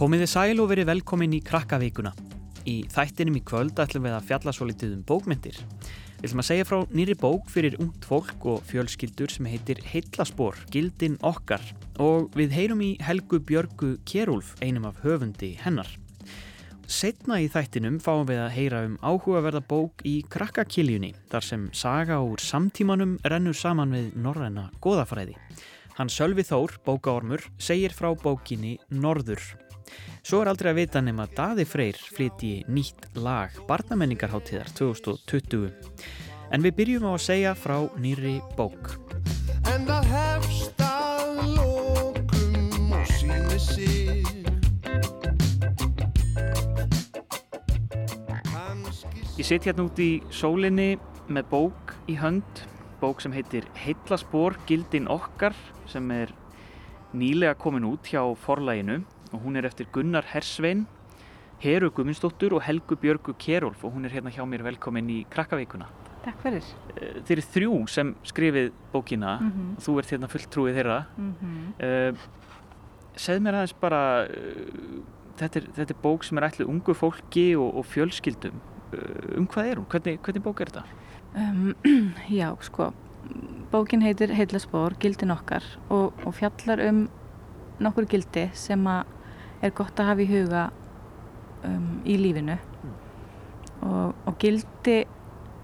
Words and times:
Komiði 0.00 0.24
sæl 0.32 0.62
og 0.62 0.70
verið 0.70 0.86
velkomin 0.88 1.34
í 1.36 1.42
Krakkavíkuna. 1.44 2.14
Í 2.64 2.86
þættinum 2.88 3.34
í 3.36 3.42
kvöld 3.44 3.76
ætlum 3.82 4.06
við 4.06 4.14
að 4.16 4.30
fjalla 4.30 4.54
svo 4.56 4.68
litið 4.70 4.94
um 4.94 5.02
bókmyndir. 5.04 5.58
Við 5.60 6.24
ætlum 6.24 6.40
að 6.40 6.48
segja 6.48 6.68
frá 6.70 6.78
nýri 6.96 7.16
bók 7.20 7.50
fyrir 7.52 7.76
ungt 7.84 8.08
fólk 8.08 8.46
og 8.48 8.64
fjölskyldur 8.70 9.28
sem 9.28 9.50
heitir 9.52 9.84
Heitlaspor, 9.90 10.56
Gildin 10.72 11.20
okkar 11.20 11.60
og 12.00 12.32
við 12.32 12.56
heyrum 12.56 12.80
í 12.80 12.90
Helgu 13.04 13.42
Björgu 13.44 13.92
Kjærúlf, 14.08 14.56
einum 14.64 14.88
af 14.88 15.04
höfundi 15.04 15.52
hennar. 15.60 15.92
Setna 16.88 17.36
í 17.44 17.52
þættinum 17.52 18.00
fáum 18.00 18.24
við 18.24 18.40
að 18.48 18.54
heyra 18.56 18.84
um 18.88 18.98
áhugaverða 19.04 19.60
bók 19.68 20.00
í 20.08 20.22
Krakkakiljunni 20.32 21.12
þar 21.28 21.52
sem 21.52 21.72
saga 21.76 22.22
úr 22.24 22.40
samtímanum 22.40 23.18
rennur 23.20 23.52
saman 23.52 23.92
við 23.92 24.14
norræna 24.16 24.70
goðafræði. 24.80 25.36
Hann 26.00 26.08
Sölvi 26.08 26.48
Þór, 26.48 26.80
bókaormur, 26.88 27.44
segir 27.60 27.92
frá 27.92 28.14
bókinni 28.16 28.78
Norður. 28.88 29.44
Svo 30.20 30.42
er 30.44 30.50
aldrei 30.50 30.68
að 30.74 30.78
vita 30.82 31.00
nema 31.00 31.24
Daði 31.32 31.64
Freyr 31.64 31.96
flyti 32.12 32.50
nýtt 32.68 33.06
lag 33.16 33.54
Barnamenningarháttíðar 33.68 34.68
2020. 34.76 35.70
En 36.52 36.64
við 36.64 36.74
byrjum 36.76 37.06
á 37.08 37.12
að 37.14 37.22
segja 37.24 37.52
frá 37.56 37.76
nýri 37.96 38.34
bók. 38.58 38.98
En 39.70 39.86
það 39.88 40.10
hefst 40.12 40.82
að 40.84 41.40
lókum 41.56 42.92
og 42.98 43.12
síni 43.14 43.60
sig 43.64 44.26
Kannski 48.50 49.24
Ég 49.40 49.48
sitt 49.48 49.64
hérna 49.64 49.86
út 49.88 50.02
í 50.04 50.10
sólinni 50.28 50.98
með 51.32 51.48
bók 51.54 51.94
í 52.12 52.18
hönd, 52.20 52.66
bók 53.00 53.24
sem 53.24 53.32
heitir 53.32 53.64
Heitlaspor, 53.78 54.58
Gildin 54.68 55.08
okkar 55.08 55.56
sem 55.88 56.12
er 56.12 56.34
nýlega 57.16 57.56
komin 57.56 57.88
út 57.88 58.04
hjá 58.12 58.20
forlæginu 58.44 59.00
og 59.32 59.40
hún 59.44 59.56
er 59.56 59.66
eftir 59.68 59.86
Gunnar 59.92 60.24
Hersvein, 60.32 60.86
Heru 61.60 61.90
Guðmundsdóttur 61.92 62.54
og 62.56 62.62
Helgu 62.64 62.96
Björgu 62.96 63.34
Kjærólf 63.36 63.84
og 63.84 63.92
hún 63.94 64.06
er 64.08 64.14
hérna 64.14 64.32
hjá 64.32 64.44
mér 64.48 64.62
velkomin 64.64 65.10
í 65.12 65.18
Krakkavíkuna. 65.30 65.86
Takk 66.24 66.40
fyrir. 66.42 66.64
Eh, 66.96 67.20
Þeir 67.24 67.36
eru 67.38 67.46
þrjú 67.54 67.88
sem 67.88 68.14
skrifið 68.24 68.70
bókina 68.92 69.34
og 69.40 69.82
þú 69.84 69.98
ert 70.00 70.10
hérna 70.12 70.28
fulltrúið 70.28 70.74
þeirra. 70.78 70.98
Mm 71.16 71.34
-hmm. 71.40 72.12
Uh, 72.12 72.16
segð 73.16 73.42
mér 73.42 73.54
aðeins 73.54 73.80
bara, 73.80 74.24
uh, 74.24 75.02
þetta, 75.36 75.56
er, 75.60 75.66
þetta 75.76 75.94
er 75.94 76.02
bók 76.02 76.24
sem 76.24 76.38
er 76.38 76.44
ætlið 76.44 76.68
ungu 76.68 76.94
fólki 76.94 77.56
og, 77.56 77.76
og 77.76 77.84
fjölskyldum. 77.86 78.60
Uh, 78.92 79.38
um 79.38 79.46
hvað 79.46 79.66
er 79.66 79.76
hún? 79.76 79.86
Hvernig, 79.86 80.20
hvernig 80.22 80.42
bók 80.42 80.60
er 80.60 80.66
þetta? 80.66 80.84
um, 81.36 81.74
já, 82.40 82.56
sko, 82.60 82.92
bókin 83.70 84.02
heitir 84.02 84.32
Heitlaspor, 84.34 84.94
gildin 84.98 85.30
okkar 85.30 85.62
og, 85.88 86.12
og 86.26 86.34
fjallar 86.34 86.88
um 86.88 87.08
nokkur 87.80 88.06
gildi 88.06 88.50
sem 88.52 88.86
að 88.86 89.04
er 89.60 89.74
gott 89.76 90.00
að 90.00 90.10
hafa 90.10 90.24
í 90.24 90.30
huga 90.30 90.66
um, 91.66 91.88
í 92.04 92.16
lífinu. 92.20 92.56
Og, 93.80 94.14
og 94.28 94.38
gildi 94.40 95.02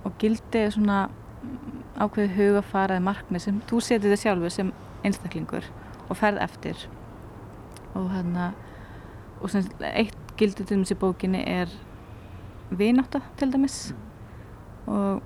og 0.07 0.15
gildi 0.21 0.67
svona 0.73 1.07
ákveðið 1.97 2.37
hugafaraði 2.37 3.05
markmið 3.05 3.45
sem 3.47 3.59
þú 3.69 3.81
setið 3.85 4.15
þig 4.15 4.23
sjálfur 4.23 4.55
sem 4.55 4.73
einstaklingur 5.07 5.67
og 6.07 6.19
ferð 6.19 6.43
eftir. 6.45 6.87
Og 7.97 8.09
hann 8.13 8.37
og 8.37 9.51
sem 9.53 9.67
eitt 9.93 10.17
gildi 10.37 10.65
til 10.65 10.77
dæmis 10.77 10.93
í 10.93 10.99
bókinni 11.01 11.43
er 11.49 11.73
vinátta 12.71 13.23
til 13.41 13.53
dæmis. 13.53 13.95
Og, 14.87 15.23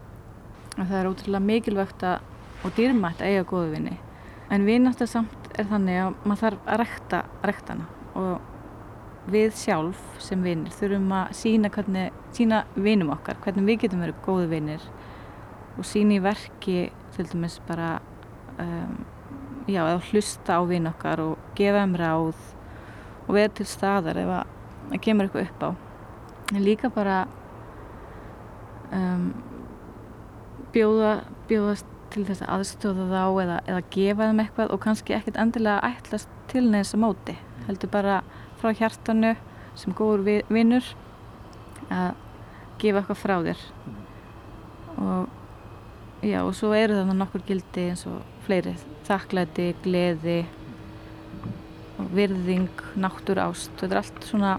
og 0.76 0.84
það 0.84 0.98
er 1.00 1.10
ótrúlega 1.10 1.46
mikilvægt 1.46 2.04
að, 2.06 2.22
og 2.64 2.74
dýrmætt 2.76 3.22
að 3.22 3.34
eiga 3.34 3.48
góðu 3.50 3.74
vini. 3.74 3.96
En 4.50 4.66
vinátta 4.66 5.06
samt 5.10 5.50
er 5.58 5.68
þannig 5.70 6.00
að 6.02 6.22
maður 6.24 6.42
þarf 6.44 6.70
að 6.70 6.80
rekta, 6.82 7.22
rekta 7.46 7.76
hana. 7.76 7.88
Og 8.19 8.50
við 9.31 9.53
sjálf 9.58 10.00
sem 10.22 10.41
vinir 10.42 10.72
þurfum 10.72 11.12
að 11.12 11.34
sína, 11.36 11.70
hvernig, 11.72 12.14
sína 12.36 12.64
vinum 12.75 13.12
okkar 13.14 13.38
hvernig 13.44 13.66
við 13.69 13.82
getum 13.84 14.04
verið 14.04 14.22
góðu 14.25 14.47
vinir 14.50 14.86
og 15.76 15.86
sína 15.86 16.16
í 16.16 16.22
verki 16.25 16.78
til 17.14 17.26
dæmis 17.28 17.59
bara 17.69 17.98
um, 18.60 18.97
já, 19.69 19.82
eða 19.84 20.00
hlusta 20.10 20.56
á 20.56 20.60
vin 20.69 20.88
okkar 20.91 21.22
og 21.25 21.53
gefa 21.59 21.84
þeim 21.84 21.94
ráð 22.00 22.41
og 23.26 23.36
vera 23.36 23.53
til 23.54 23.69
staðar 23.69 24.19
ef 24.20 24.32
að 24.41 24.56
það 24.91 25.04
kemur 25.04 25.28
eitthvað 25.28 25.47
upp 25.47 25.62
á. 25.62 25.70
En 26.50 26.64
líka 26.64 26.91
bara 26.91 27.19
um, 28.91 29.30
bjóða 30.75 31.12
bjóðast 31.50 31.97
til 32.10 32.25
þess 32.26 32.42
að 32.42 32.53
aðstóða 32.56 33.06
þá 33.10 33.22
eða, 33.44 33.59
eða 33.70 33.82
gefa 33.94 34.28
þeim 34.30 34.42
eitthvað 34.44 34.75
og 34.75 34.82
kannski 34.82 35.14
ekkert 35.14 35.38
endilega 35.38 35.92
ætlast 35.92 36.32
til 36.50 36.64
neins 36.66 36.94
að 36.97 37.04
móti 37.04 37.36
heldur 37.69 37.92
bara 37.92 38.20
frá 38.60 38.72
hjartanu 38.76 39.34
sem 39.75 39.94
góður 39.97 40.25
vi- 40.26 40.44
vinur 40.50 40.84
að 41.91 42.15
gefa 42.81 43.00
eitthvað 43.03 43.21
frá 43.22 43.37
þér. 43.44 43.60
Og 45.00 45.28
já 46.22 46.41
og 46.44 46.54
svo 46.54 46.72
eru 46.76 46.98
þannig 46.98 47.16
nokkur 47.21 47.44
gildi 47.48 47.88
eins 47.91 48.06
og 48.06 48.21
fleiri. 48.47 48.75
Þakklæti, 49.09 49.71
gleði 49.84 50.41
og 52.00 52.10
virðing, 52.16 52.69
náttúr 52.97 53.41
ást 53.43 53.71
þetta 53.81 53.91
er 53.94 54.00
allt 54.03 54.25
svona, 54.28 54.59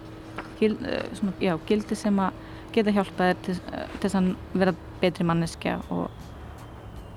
gil, 0.60 0.76
eh, 0.86 1.06
svona 1.18 1.34
já, 1.42 1.56
gildi 1.68 1.96
sem 1.98 2.18
að 2.22 2.34
geta 2.74 2.92
hjálpað 2.96 3.32
þér 3.32 3.40
til, 3.46 3.56
til 3.56 4.02
þess 4.04 4.16
að 4.16 4.36
vera 4.54 4.74
betri 5.02 5.26
manneskja 5.28 5.80
og, 5.90 6.10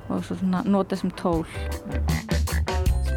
og 0.09 0.25
svo 0.25 0.37
svona 0.41 0.63
nota 0.65 0.97
sem 0.97 1.11
tól 1.11 1.45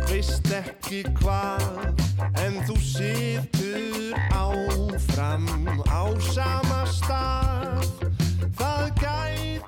Veist 0.08 0.48
ekki 0.56 1.04
hvað 1.20 1.98
En 2.42 2.58
þú 2.66 2.76
situr 2.82 4.16
áfram 4.34 5.46
á 5.86 6.04
sama 6.34 6.82
stað. 6.90 7.86
Það 8.58 8.86
gæti 9.02 9.68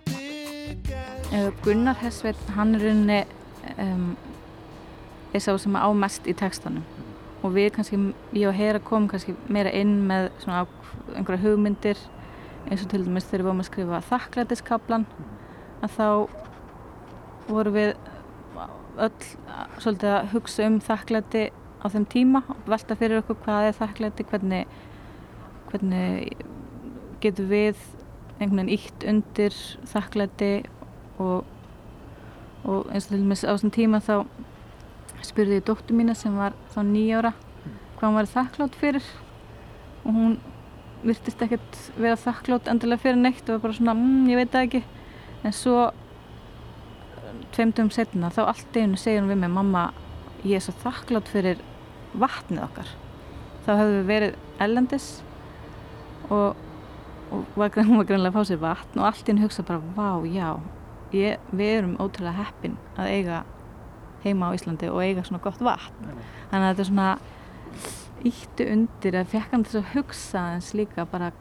Eh, 1.30 1.52
Gunnar 1.62 1.96
Hessveit, 2.02 2.40
hann 2.56 2.74
er 2.76 2.82
rauninni 2.82 3.20
um, 3.78 4.18
er 5.34 5.44
sá 5.44 5.52
sem 5.62 5.76
á 5.78 5.86
mest 5.94 6.26
í 6.26 6.34
textanum. 6.34 6.86
Og 7.44 7.54
við 7.54 7.70
kannski, 7.76 8.00
ég 8.34 8.50
og 8.50 8.56
Hera 8.58 8.80
komum 8.82 9.08
kannski 9.12 9.36
meira 9.48 9.70
inn 9.70 10.08
með 10.10 10.32
svona 10.42 10.66
einhverja 11.14 11.44
hugmyndir 11.44 12.02
eins 12.66 12.82
og 12.82 12.90
til 12.90 13.04
dæmis 13.06 13.30
þegar 13.30 13.44
við 13.44 13.50
vorum 13.50 13.62
að 13.62 13.70
skrifa 13.70 14.02
þakklætiskablan 14.10 15.06
að 15.86 15.94
þá 16.00 16.08
vorum 17.50 17.78
við 17.78 17.94
öll 19.06 19.30
svolítið 19.80 20.14
að 20.16 20.30
hugsa 20.34 20.68
um 20.68 20.80
þakklæti 20.84 21.44
á 21.80 21.86
þeim 21.94 22.08
tíma 22.12 22.44
og 22.52 22.68
velta 22.70 22.98
fyrir 23.00 23.22
okkur 23.22 23.40
hvað 23.46 23.70
er 23.70 23.78
þakklæti, 23.78 24.26
hvernig 24.32 24.76
hvernig 25.70 26.34
getum 27.24 27.50
við 27.52 27.80
einhvern 28.40 28.66
veginn 28.66 28.74
ítt 28.76 29.06
undir 29.08 29.56
þakklæti 29.92 30.52
og, 31.20 31.48
og 32.64 32.92
eins 32.92 33.08
og 33.08 33.14
til 33.14 33.22
dæmis 33.24 33.44
á 33.46 33.52
þessum 33.52 33.74
tíma 33.76 34.02
þá 34.04 34.16
spurði 35.26 35.60
ég 35.60 35.68
dóttur 35.68 35.98
mína 36.00 36.16
sem 36.16 36.36
var 36.40 36.56
þá 36.74 36.80
nýjára 36.88 37.34
hvað 38.00 38.08
hún 38.08 38.20
var 38.20 38.32
þakklátt 38.32 38.80
fyrir 38.80 39.10
og 40.06 40.16
hún 40.16 40.38
virtist 41.04 41.42
ekkert 41.44 41.80
vera 42.00 42.20
þakklátt 42.20 42.70
endilega 42.72 43.04
fyrir 43.04 43.20
neitt 43.20 43.44
og 43.48 43.58
var 43.58 43.66
bara 43.68 43.78
svona, 43.78 43.96
mmm, 43.96 44.28
ég 44.32 44.40
veit 44.40 44.54
það 44.54 44.66
ekki. 44.68 44.82
En 45.48 45.56
svo 45.56 45.76
tveimtum 47.60 47.90
setna 47.92 48.30
þá 48.32 48.46
allt 48.46 48.78
einu 48.80 48.98
segir 49.00 49.20
hún 49.20 49.34
við 49.34 49.42
mig 49.42 49.52
mamma, 49.52 49.90
ég 50.48 50.60
er 50.60 50.64
svo 50.64 50.72
þakklátt 50.80 51.28
fyrir 51.28 51.60
vatnið 52.16 52.64
okkar. 52.64 52.94
Þá 53.66 53.72
höfum 53.74 53.96
við 53.98 54.06
verið 54.08 54.38
ellendis 54.64 55.08
og, 56.32 56.56
og 57.36 57.58
var, 57.60 57.76
hún 57.90 58.00
var 58.00 58.08
greinlega 58.08 58.32
að 58.32 58.38
fá 58.38 58.48
sér 58.48 58.62
vatn 58.64 59.02
og 59.02 59.10
allt 59.10 59.28
einu 59.32 59.44
hugsa 59.44 59.68
bara, 59.68 59.84
vá, 59.98 60.24
já 60.24 60.48
ég, 61.12 61.44
við 61.52 61.74
erum 61.82 62.00
ótrúlega 62.00 62.46
heppin 62.46 62.80
að 62.96 63.12
eiga 63.18 63.44
heima 64.24 64.52
á 64.52 64.56
Íslandi 64.56 64.94
og 64.94 65.04
eiga 65.04 65.28
svona 65.28 65.44
gott 65.44 65.60
vatn. 65.64 66.16
Þannig 66.54 66.64
að 66.64 66.72
þetta 66.72 66.86
er 66.86 66.92
svona 66.94 67.12
íttu 68.30 68.72
undir 68.72 69.20
að 69.20 69.32
fekk 69.36 69.54
hann 69.54 69.68
þess 69.68 69.82
að 69.82 69.94
hugsa 69.98 70.48
eins 70.56 70.74
líka 70.76 71.06
bara 71.12 71.34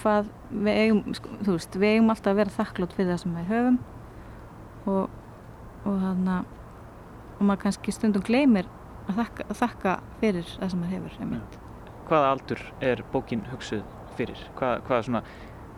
hvað 0.00 0.28
við 0.50 0.84
eigum 0.86 1.16
sko, 1.16 1.38
þú 1.44 1.54
veist, 1.54 1.80
við 1.80 1.94
eigum 1.94 2.12
alltaf 2.12 2.32
að 2.32 2.38
vera 2.40 2.58
þakklátt 2.62 2.94
fyrir 2.96 3.12
það 3.12 3.26
sem 3.26 3.36
við 3.36 3.50
höfum 3.52 3.82
og, 4.86 5.08
og 5.84 6.02
þannig 6.04 6.34
að 6.38 6.56
og 7.40 7.46
maður 7.48 7.62
kannski 7.62 7.92
stundum 7.96 8.24
gleymir 8.26 8.66
að 9.08 9.22
þakka, 9.22 9.46
að 9.48 9.60
þakka 9.62 9.96
fyrir 10.20 10.50
það 10.58 10.72
sem 10.72 10.82
maður 10.82 10.94
hefur 10.98 11.24
einmitt. 11.24 11.58
Hvaða 12.10 12.34
aldur 12.34 12.62
er 12.84 13.02
bókin 13.14 13.46
hugsuð 13.48 13.82
fyrir? 14.18 14.46
Hvað, 14.58 14.82
hvað 14.84 15.04
svona, 15.06 15.22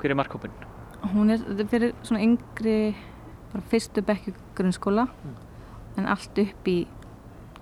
hver 0.01 0.15
er 0.15 0.19
markhópin? 0.19 0.63
hún 1.11 1.31
er 1.31 1.43
fyrir 1.71 1.95
svona 2.03 2.23
yngri 2.23 2.95
bara 3.53 3.65
fyrstu 3.71 4.03
bekki 4.07 4.35
grunnskóla 4.57 5.07
en 5.99 6.07
allt 6.07 6.39
upp 6.39 6.69
í 6.71 6.79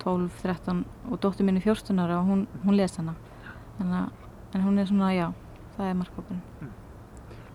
12, 0.00 0.28
13 0.42 0.84
og 1.10 1.20
dóttir 1.20 1.46
mín 1.46 1.58
er 1.60 1.64
14 1.64 1.98
ára 1.98 2.20
og 2.20 2.28
hún, 2.28 2.46
hún 2.64 2.76
les 2.76 2.96
hana 3.00 3.16
þannig 3.78 3.96
að 4.02 4.54
en 4.54 4.64
hún 4.66 4.78
er 4.82 4.88
svona, 4.90 5.10
já, 5.14 5.26
það 5.76 5.88
er 5.88 5.98
markkópin 6.02 6.44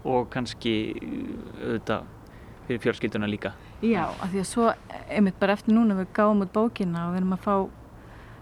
Og 0.05 0.27
kannski 0.29 0.73
auðvitað 1.57 2.03
fyrir 2.67 2.81
fjölskylduna 2.83 3.29
líka. 3.29 3.53
Já, 3.81 4.05
af 4.09 4.29
því 4.31 4.41
að 4.41 4.47
svo 4.49 4.69
einmitt 5.09 5.39
bara 5.39 5.55
eftir 5.57 5.75
núna 5.75 5.97
við 5.99 6.11
gáum 6.15 6.43
út 6.45 6.53
bókina 6.53 7.07
og 7.07 7.15
við 7.15 7.21
erum 7.21 7.35
að 7.37 7.45
fá 7.45 7.55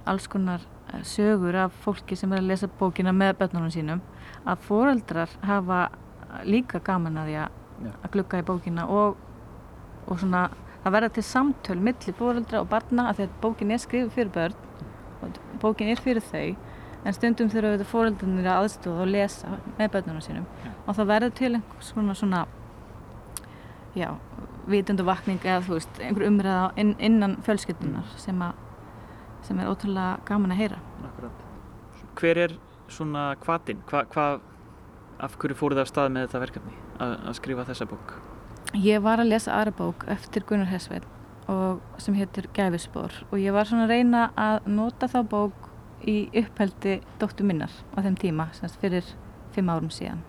alls 0.06 0.28
konar 0.28 0.64
eh, 0.94 1.04
sögur 1.04 1.56
af 1.56 1.76
fólki 1.84 2.18
sem 2.20 2.32
er 2.34 2.42
að 2.42 2.50
lesa 2.52 2.70
bókina 2.80 3.14
með 3.16 3.38
börnunum 3.42 3.72
sínum 3.74 4.02
að 4.46 4.66
foreldrar 4.68 5.32
hafa 5.44 5.86
líka 6.44 6.82
gaman 6.84 7.22
að 7.22 7.30
því 7.30 7.38
að, 7.44 7.60
glugga 8.14 8.42
í 8.42 8.46
bókina 8.48 8.86
og, 8.90 9.18
og 10.08 10.20
svona 10.20 10.48
að 10.84 10.96
verða 10.96 11.14
til 11.16 11.24
samtöl 11.28 11.80
milli 11.80 12.14
foreldra 12.18 12.62
og 12.64 12.70
barna 12.72 13.10
að 13.10 13.20
því 13.20 13.28
að 13.28 13.36
bókin 13.44 13.74
er 13.74 13.82
skrifið 13.82 14.16
fyrir 14.18 14.34
börn 14.36 14.56
og 15.24 15.38
bókin 15.62 15.92
er 15.94 16.02
fyrir 16.04 16.26
þau 16.26 16.56
en 17.04 17.16
stundum 17.16 17.52
þurfa 17.52 17.76
þetta 17.76 17.90
foreldrarnir 17.92 18.50
að 18.50 18.66
aðstofa 18.66 19.06
og 19.06 19.12
lesa 19.12 19.56
með 19.78 19.94
börnunum 19.96 20.26
sínum 20.26 20.50
Já. 20.64 20.74
og 20.86 20.98
það 20.98 21.10
verður 21.14 21.38
til 21.40 21.52
einhvers 21.54 21.94
svona 21.94 22.18
svona 22.20 22.44
já, 23.98 24.10
vitunduvakning 24.70 25.44
eða 25.44 25.62
þú 25.66 25.78
veist, 25.78 26.02
einhver 26.02 26.28
umræða 26.28 26.68
inn, 26.82 26.94
innan 27.04 27.38
fjölskyldunar 27.46 28.14
sem, 28.22 28.40
að, 28.42 28.60
sem 29.48 29.60
er 29.60 29.72
ótrúlega 29.72 30.20
gaman 30.28 30.56
að 30.56 30.62
heyra 30.64 30.82
Akkurat. 31.04 31.44
Hver 32.20 32.40
er 32.46 32.56
svona 32.92 33.34
hvatin? 33.44 33.82
Hva, 33.90 34.04
hva, 34.14 34.28
af 35.24 35.36
hverju 35.40 35.58
fóruð 35.58 35.80
það 35.82 35.86
af 35.86 35.92
stað 35.92 36.14
með 36.14 36.28
þetta 36.28 36.44
verkefni 36.44 36.78
að, 37.04 37.18
að 37.30 37.38
skrifa 37.40 37.68
þessa 37.70 37.90
bók? 37.90 38.16
Ég 38.74 39.04
var 39.06 39.22
að 39.22 39.30
lesa 39.30 39.54
aðra 39.54 39.76
bók 39.78 40.08
eftir 40.10 40.46
Gunnar 40.50 40.72
Hessvein 40.72 41.06
og 41.52 41.84
sem 42.02 42.16
heitir 42.18 42.48
Gæfispor 42.56 43.14
og 43.30 43.38
ég 43.40 43.54
var 43.56 43.68
svona 43.70 43.86
að 43.86 43.94
reyna 43.94 44.28
að 44.40 44.70
nota 44.72 45.10
þá 45.12 45.20
bók 45.30 45.70
í 46.10 46.18
uppheldi 46.44 47.00
dóttu 47.22 47.46
minnar 47.48 47.72
á 47.96 48.04
þeim 48.04 48.18
tíma, 48.20 48.50
semst 48.58 48.80
fyrir 48.82 49.08
fimm 49.56 49.70
árum 49.72 49.92
síðan. 49.94 50.24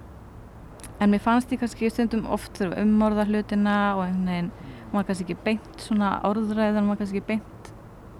En 1.02 1.10
mér 1.10 1.20
fannst 1.20 1.50
ég 1.52 1.58
kannski 1.60 1.90
stundum 1.90 2.26
oft 2.30 2.54
þurfa 2.60 2.82
umorða 2.84 3.24
hlutina 3.28 3.74
og 3.96 4.04
einhvern 4.06 4.28
veginn, 4.30 4.50
var 4.94 5.06
kannski 5.08 5.24
ekki 5.26 5.36
beint 5.44 5.82
svona 5.82 6.12
orðræðan, 6.28 6.84
hún 6.84 6.92
var 6.92 7.00
kannski 7.00 7.18
ekki 7.18 7.28
beint 7.32 7.70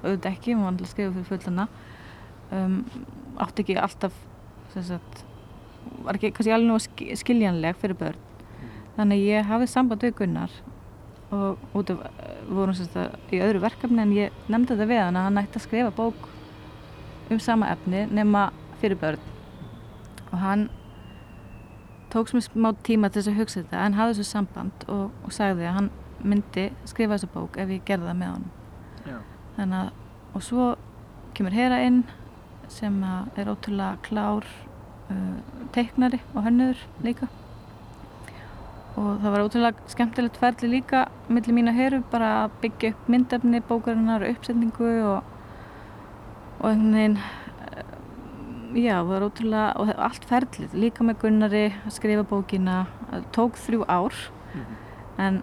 auðvitað 0.03 0.31
ekki, 0.33 0.55
hún 0.57 0.65
var 0.67 0.73
alltaf 0.75 0.91
skrifað 0.91 1.15
fyrir 1.15 1.29
fullana 1.31 1.69
um, 2.53 2.75
átti 3.41 3.63
ekki 3.65 3.77
alltaf 3.81 4.17
sagt, 4.75 5.23
var 6.05 6.19
ekki 6.19 6.33
kannski 6.35 6.53
alveg 6.57 6.69
nú 6.73 6.79
sk- 6.83 7.15
skiljanleg 7.23 7.79
fyrir 7.79 7.97
börn. 8.01 8.19
Þannig 8.99 9.21
að 9.23 9.29
ég 9.31 9.49
hafði 9.49 9.71
samband 9.71 10.05
við 10.05 10.17
Gunnar 10.19 10.53
og 11.35 11.63
út 11.79 11.91
af 11.95 12.03
við 12.45 12.59
vorum 12.59 12.77
sagt 12.77 13.33
í 13.35 13.41
öðru 13.43 13.63
verkefni 13.63 14.03
en 14.03 14.13
ég 14.15 14.35
nefndi 14.51 14.75
þetta 14.75 14.91
við 14.91 15.01
hann 15.07 15.17
að 15.19 15.29
hann 15.29 15.41
ætti 15.41 15.61
að 15.61 15.65
skrifa 15.69 15.95
bók 15.95 16.27
um 17.31 17.41
sama 17.41 17.71
efni 17.73 18.05
nema 18.11 18.49
fyrir 18.83 18.99
börn. 19.01 19.23
Og 20.33 20.39
hann 20.43 20.69
tók 22.15 22.31
sem 22.31 22.43
smá 22.45 22.71
tíma 22.87 23.11
til 23.11 23.21
þess 23.21 23.33
að 23.33 23.41
hugsa 23.43 23.61
þetta 23.61 23.85
en 23.85 23.99
hafði 23.99 24.17
þessu 24.17 24.31
samband 24.31 24.89
og, 24.89 25.07
og 25.27 25.35
sagði 25.35 25.69
að 25.69 25.79
hann 25.79 25.93
myndi 26.25 26.69
skrifa 26.89 27.19
þessa 27.19 27.33
bók 27.35 27.59
ef 27.61 27.73
ég 27.75 27.87
gerði 27.89 28.11
það 28.11 28.21
með 28.23 28.37
Já. 29.05 29.17
þannig 29.59 29.81
að 29.81 29.91
og 30.35 30.43
svo 30.43 30.69
kemur 31.35 31.55
Hera 31.55 31.81
inn 31.87 32.03
sem 32.73 32.97
er 33.05 33.51
ótrúlega 33.51 33.99
klár 34.07 34.47
uh, 35.11 35.39
teiknari 35.75 36.21
og 36.33 36.47
hönnuður 36.47 36.81
líka 37.05 37.29
og 38.95 39.21
það 39.23 39.31
var 39.35 39.45
ótrúlega 39.45 39.93
skemmtilegt 39.93 40.41
ferli 40.41 40.71
líka 40.77 41.05
millir 41.29 41.57
mín 41.57 41.71
að 41.71 41.81
Heru 41.81 42.03
bara 42.13 42.31
að 42.45 42.59
byggja 42.63 42.93
upp 42.95 43.09
myndefni 43.11 43.63
bókarinnar 43.69 44.25
og 44.25 44.37
uppsetningu 44.37 44.91
og, 45.11 45.33
og 46.61 46.69
einhvern 46.71 46.95
veginn 46.95 47.19
já, 48.75 48.97
það 49.01 49.09
var 49.13 49.25
ótrúlega 49.29 49.77
og 49.81 49.93
allt 50.09 50.25
ferlið, 50.31 50.73
líka 50.75 51.05
með 51.07 51.19
Gunnari 51.23 51.65
að 51.87 51.93
skrifa 51.95 52.25
bókina, 52.27 52.81
það 53.11 53.25
tók 53.37 53.61
þrjú 53.67 53.85
ár. 53.89 54.15
Mhm. 54.55 54.75
en 55.19 55.43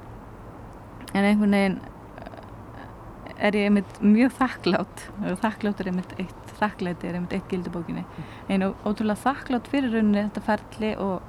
en 1.13 1.25
einhvern 1.27 1.51
veginn 1.51 1.79
eh, 1.79 3.47
er 3.47 3.51
ég 3.57 3.65
einmitt 3.69 3.97
mjög 4.01 4.31
þakklátt 4.37 5.01
þakklátt 5.41 5.79
er 5.81 5.89
einmitt 5.91 6.13
eitt 6.19 6.53
þakklæti 6.61 7.07
er 7.09 7.15
einmitt 7.17 7.33
eitt 7.33 7.49
gildubókinni 7.51 8.03
en 8.49 8.61
ó- 8.63 8.75
ótrúlega 8.85 9.19
þakklátt 9.25 9.67
fyrir 9.67 9.91
rauninni 9.91 10.23
þetta 10.29 10.43
ferli 10.45 10.91
og 10.97 11.21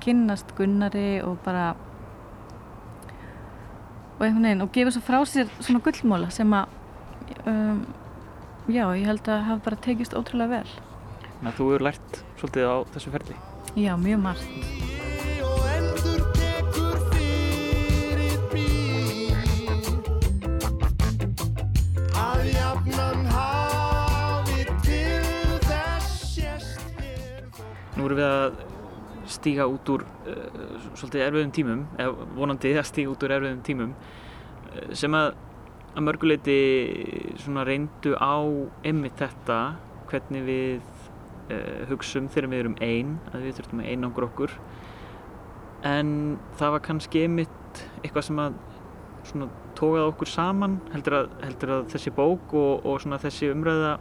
kynnast 0.00 0.54
Gunnari 0.56 1.20
og 1.24 1.36
bara 1.44 1.74
og 4.16 4.24
einhvern 4.24 4.46
veginn 4.48 4.64
og 4.64 4.72
gefa 4.72 4.94
svo 4.94 5.02
frá 5.04 5.20
sér 5.28 5.50
svona 5.60 5.82
gullmóla 5.84 6.30
sem 6.32 6.52
að 6.56 6.68
um, 7.46 7.82
já, 8.72 8.84
ég 8.96 9.04
held 9.10 9.28
að 9.28 9.44
hafa 9.50 9.64
bara 9.68 9.80
tekist 9.84 10.16
ótrúlega 10.16 10.48
vel 10.62 10.70
Þannig 11.36 11.50
að 11.52 11.58
þú 11.58 11.68
hefur 11.68 11.84
lært 11.84 12.18
svolítið 12.40 12.64
á 12.64 12.76
þessu 12.94 13.12
ferli. 13.12 13.36
já, 13.76 13.92
mjög 13.96 14.20
margt 14.24 14.48
Nú 27.96 28.04
erum 28.04 28.18
við 28.20 28.26
að 28.28 28.56
stíga 29.26 29.64
út 29.66 29.88
úr 29.88 30.02
uh, 30.04 30.34
svolítið 30.94 31.22
erfiðum 31.24 31.52
tímum, 31.56 31.86
eða 32.00 32.26
vonandi 32.36 32.72
að 32.76 32.88
stíga 32.90 33.12
út 33.12 33.24
úr 33.24 33.32
erfiðum 33.36 33.62
tímum 33.66 33.94
uh, 33.96 34.92
sem 34.96 35.16
að 35.16 35.32
að 35.96 36.04
mörguleiti 36.04 36.58
svona 37.40 37.64
reyndu 37.64 38.12
á 38.20 38.36
einmitt 38.84 39.16
þetta 39.16 39.58
hvernig 40.10 40.44
við 40.44 40.95
uh, 41.50 41.84
hugsum 41.90 42.30
þegar 42.32 42.50
við 42.52 42.62
erum 42.64 42.76
ein, 42.84 43.16
að 43.32 43.46
við 43.46 43.60
þurfum 43.60 43.82
að 43.82 43.92
einangra 43.92 44.28
okkur. 44.30 44.56
En 45.86 46.10
það 46.58 46.74
var 46.76 46.84
kannski 46.86 47.22
einmitt 47.26 47.84
eitthvað 48.02 48.28
sem 48.28 48.42
að 48.42 48.58
svona 49.26 49.48
tókaði 49.76 50.10
okkur 50.10 50.30
saman 50.30 50.76
heldur 50.92 51.18
að, 51.20 51.32
heldur 51.44 51.72
að 51.76 51.88
þessi 51.92 52.12
bók 52.16 52.54
og, 52.56 52.86
og 52.86 53.00
svona 53.02 53.18
þessi 53.22 53.50
umræða 53.52 53.96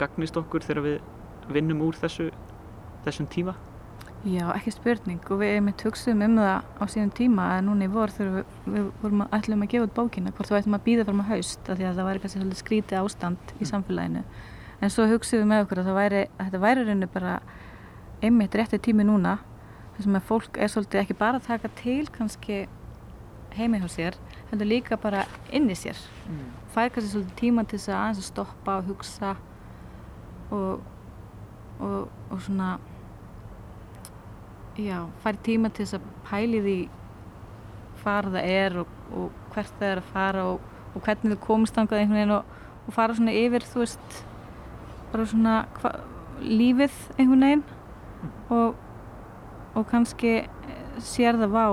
gagnist 0.00 0.36
okkur 0.38 0.66
þegar 0.66 0.86
við 0.88 1.54
vinnum 1.54 1.84
úr 1.86 1.96
þessu 1.98 2.30
þessum 3.04 3.28
tíma. 3.30 3.54
Já, 4.24 4.46
ekki 4.54 4.72
spurning. 4.72 5.20
Og 5.28 5.40
við 5.42 5.58
einmitt 5.58 5.82
hugsaðum 5.84 6.22
um 6.24 6.38
það 6.40 6.68
á 6.80 6.84
síðan 6.88 7.10
tíma 7.12 7.48
að 7.58 7.66
núna 7.66 7.84
í 7.84 7.92
vor 7.92 8.12
þegar 8.12 8.38
við, 8.38 8.54
við 8.72 8.86
vorum 9.02 9.24
að 9.26 9.34
ætlum 9.36 9.64
að 9.64 9.70
gefa 9.74 9.88
út 9.88 9.98
bókina 9.98 10.32
hvort 10.32 10.48
þú 10.48 10.56
ætlum 10.58 10.76
að 10.78 10.86
býða 10.86 11.04
fram 11.10 11.20
að 11.20 11.30
haust 11.34 11.68
af 11.68 11.76
því 11.76 11.88
að 11.88 11.98
það 11.98 12.08
væri 12.08 12.22
kannski 12.22 12.40
svolítið 12.40 12.62
skrítið 12.62 13.00
ástand 13.02 13.52
í 13.60 13.68
samfélaginu 13.68 14.22
en 14.80 14.92
svo 14.92 15.06
hugsaðum 15.08 15.44
við 15.44 15.50
með 15.50 15.64
okkur 15.64 15.82
að, 15.82 15.90
væri, 15.98 16.22
að 16.38 16.46
þetta 16.48 16.62
væri 16.64 16.86
rauninni 16.86 17.10
bara 17.14 17.34
einmitt 18.24 18.56
rétti 18.58 18.80
tími 18.82 19.06
núna 19.06 19.38
sem 19.98 20.16
að 20.18 20.26
fólk 20.26 20.58
er 20.58 20.72
svolítið 20.72 21.04
ekki 21.04 21.16
bara 21.18 21.38
að 21.38 21.46
taka 21.48 21.70
til 21.78 22.02
kannski 22.12 22.64
heimi 23.54 23.78
hjá 23.82 23.88
sér 23.92 24.16
heldur 24.50 24.66
líka 24.68 24.98
bara 25.00 25.22
inn 25.54 25.68
í 25.70 25.76
sér. 25.78 25.98
Fær 26.74 26.90
kannski 26.90 27.12
svolítið 27.12 27.38
tíma 27.38 27.64
til 27.68 27.78
þess 27.78 27.92
að 27.92 28.00
aðeins 28.00 28.22
að 28.22 28.28
stoppa 28.30 28.76
og 28.80 28.90
hugsa 28.90 29.36
og, 30.54 30.82
og, 31.78 32.10
og 32.30 32.42
svona 32.42 32.74
já, 34.80 34.98
fær 35.22 35.38
tíma 35.46 35.70
til 35.70 35.86
þess 35.86 35.98
að 36.00 36.12
pæli 36.26 36.62
því 36.64 36.78
hvar 38.02 38.30
það 38.34 38.50
er 38.50 38.78
og, 38.82 38.94
og 39.14 39.42
hvert 39.54 39.74
það 39.78 39.90
er 39.90 40.02
að 40.02 40.12
fara 40.12 40.46
og, 40.52 40.70
og 40.92 41.04
hvernig 41.06 41.34
þau 41.34 41.44
komist 41.46 41.78
þangað 41.78 42.02
einhvern 42.02 42.18
veginn 42.18 42.36
og, 42.36 42.54
og 42.84 42.96
fara 42.96 43.16
svona 43.16 43.36
yfir 43.38 43.66
þú 43.70 43.84
veist 43.84 44.22
bara 45.14 45.26
svona 45.30 45.58
hva, 45.78 45.92
lífið 46.42 46.96
einhvern 47.18 47.46
veginn 47.46 47.62
og, 48.54 48.80
og 49.78 49.86
kannski 49.90 50.40
eh, 50.42 50.80
sér 51.02 51.38
það 51.38 51.54
vá 51.54 51.66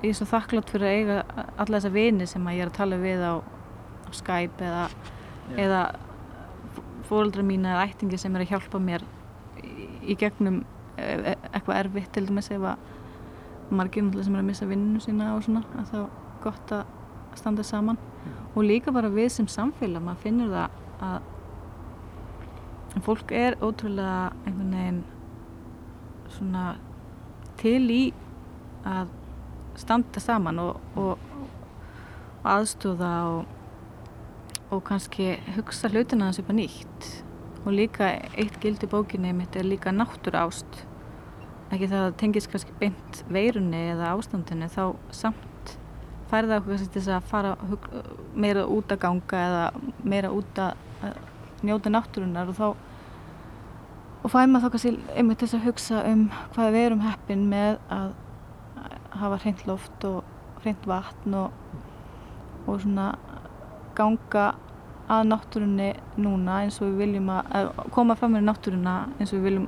ég 0.00 0.12
er 0.12 0.18
svo 0.18 0.28
þakklátt 0.28 0.72
fyrir 0.72 0.88
að 0.88 0.98
eiga 0.98 1.46
alla 1.60 1.78
þessa 1.78 1.92
vini 1.94 2.28
sem 2.28 2.46
að 2.46 2.58
ég 2.58 2.64
er 2.64 2.72
að 2.72 2.78
tala 2.78 3.00
við 3.00 3.24
á, 3.24 3.34
á 3.40 4.10
Skype 4.16 4.64
eða, 4.64 4.84
eða 5.60 5.80
fóreldra 7.08 7.44
mína 7.46 7.74
eða 7.74 7.88
ættingi 7.88 8.20
sem 8.20 8.36
er 8.36 8.44
að 8.44 8.54
hjálpa 8.54 8.80
mér 8.82 9.04
í, 9.60 10.14
gegnum 10.20 10.62
e- 10.96 11.18
e- 11.32 11.36
eitthvað 11.50 11.82
erfitt 11.82 12.12
til 12.14 12.26
dæmis 12.28 12.52
ef 12.54 12.64
að 12.72 12.86
margir 13.70 14.04
náttúrulega 14.04 14.28
sem 14.28 14.36
er 14.36 14.42
að 14.42 14.48
missa 14.48 14.70
vinninu 14.70 15.02
sína 15.02 15.34
og 15.34 15.44
svona 15.46 15.64
að 15.78 15.92
þá 15.92 15.98
er 16.00 16.08
gott 16.44 16.72
að 16.74 16.96
standa 17.38 17.62
saman. 17.62 17.98
Og 18.56 18.64
líka 18.66 18.92
bara 18.92 19.10
við 19.12 19.28
sem 19.36 19.46
samfélag 19.50 20.02
maður 20.02 20.24
finnur 20.24 20.50
það 20.50 20.64
að 20.64 20.80
að 21.00 21.28
fólk 23.06 23.32
er 23.32 23.56
ótrúlega 23.62 24.32
einhvern 24.44 24.74
veginn 24.74 25.00
svona 26.34 26.64
til 27.60 27.84
í 27.90 28.02
að 28.88 29.10
standa 29.78 30.20
saman 30.22 30.58
og, 30.62 30.80
og, 30.98 31.18
og 32.42 32.50
aðstóða 32.50 33.14
og, 33.30 33.56
og 34.70 34.84
kannski 34.88 35.34
hugsa 35.56 35.90
hlutina 35.92 36.28
hans 36.28 36.40
upp 36.42 36.50
á 36.50 36.54
nýtt. 36.56 37.10
Og 37.64 37.74
líka 37.76 38.08
eitt 38.40 38.56
gildi 38.62 38.88
bókinni 38.88 39.34
mitt 39.36 39.56
er 39.56 39.68
líka 39.68 39.92
náttúra 39.92 40.46
ást 40.48 40.84
ekki 41.70 41.86
það 41.90 42.04
að 42.08 42.16
tengist 42.18 42.50
kannski 42.50 42.74
beint 42.80 43.22
veirunni 43.30 43.80
eða 43.92 44.14
ástandinu 44.16 44.66
þá 44.72 44.84
samt 45.14 45.74
færða 46.30 46.58
okkur 46.58 46.74
kannski 46.74 46.92
til 46.94 47.02
þess 47.02 47.12
að 47.14 47.28
fara 47.30 47.52
meira 48.34 48.64
út 48.70 48.90
að 48.90 49.02
ganga 49.04 49.42
eða 49.46 49.64
meira 50.02 50.32
út 50.34 50.62
að, 50.62 50.80
að 51.60 51.68
njóta 51.68 51.92
náttúrunar 51.92 52.50
og 52.50 52.58
þá 52.58 52.66
og 54.20 54.32
fæði 54.32 54.50
maður 54.52 54.66
þá 54.66 54.72
kannski 54.74 54.92
einmitt 55.16 55.42
þess 55.42 55.56
að 55.56 55.66
hugsa 55.68 56.02
um 56.10 56.26
hvað 56.54 56.74
við 56.74 56.86
erum 56.88 57.04
heppin 57.04 57.46
með 57.48 57.78
að 57.92 58.10
hafa 59.20 59.38
hreint 59.44 59.62
loft 59.68 60.04
og 60.08 60.60
hreint 60.60 60.88
vatn 60.88 61.36
og, 61.36 61.54
og 62.66 62.82
svona 62.82 63.12
ganga 63.96 64.50
að 65.10 65.26
náttúrunni 65.26 65.90
núna 66.20 66.60
eins 66.64 66.78
og 66.80 66.92
við 66.92 67.00
viljum 67.04 67.32
að, 67.34 67.54
að 67.58 67.70
koma 67.96 68.16
fram 68.18 68.36
með 68.36 68.46
náttúruna 68.46 68.96
eins 69.16 69.32
og 69.32 69.40
við 69.40 69.48
viljum 69.48 69.66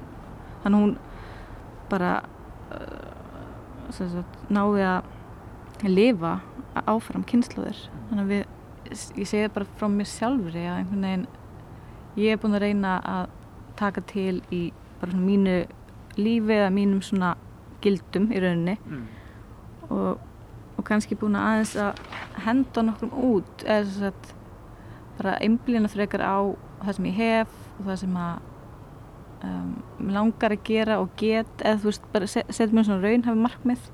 þannig 0.63 0.77
að 0.77 0.85
hún 0.85 0.95
bara 1.91 2.13
uh, 2.77 3.91
sagt, 3.93 4.39
náði 4.53 4.87
að 4.87 5.89
lifa 5.89 6.37
áfram 6.87 7.25
kynnslóðir 7.29 7.81
þannig 8.09 8.23
að 8.23 8.33
við, 8.33 8.45
ég 9.19 9.29
segi 9.29 9.53
bara 9.57 9.79
frá 9.81 9.89
mér 9.91 10.09
sjálfri 10.13 10.67
að 10.69 10.83
einhvern 10.83 11.09
veginn 11.09 11.27
ég 12.17 12.33
er 12.35 12.41
búin 12.43 12.55
að 12.57 12.65
reyna 12.67 12.97
að 13.05 13.31
taka 13.79 14.03
til 14.13 14.43
í 14.53 14.63
bara 15.01 15.11
svona 15.13 15.27
mínu 15.27 15.55
lífi 16.19 16.53
eða 16.59 16.71
mínum 16.75 17.01
svona 17.03 17.35
gildum 17.83 18.29
í 18.33 18.41
rauninni. 18.43 18.77
Mm. 18.87 19.07
og, 19.91 20.19
og 20.79 20.85
kannski 20.87 21.17
búin 21.19 21.37
að 21.37 21.49
aðeins 21.49 21.73
að 21.77 22.45
henda 22.47 22.83
nokkrum 22.87 23.13
út 23.33 23.65
eða 23.65 23.85
þess 23.89 24.07
að 24.11 24.31
bara 25.19 25.35
einblýna 25.45 25.91
frekar 25.93 26.23
á 26.25 26.37
það 26.83 26.97
sem 26.99 27.09
ég 27.11 27.19
hef 27.19 27.57
og 27.79 27.87
það 27.89 27.99
sem 28.03 28.17
að 28.17 28.39
um, 29.49 29.73
langar 30.13 30.55
að 30.57 30.63
gera 30.69 31.01
og 31.03 31.11
get 31.21 31.65
eða 31.65 31.81
þú 31.83 31.91
veist, 31.91 32.07
bara 32.15 32.27
set- 32.31 32.53
setja 32.55 32.75
mér 32.77 32.87
svona 32.89 33.03
raunhafi 33.09 33.43
markmið. 33.47 33.89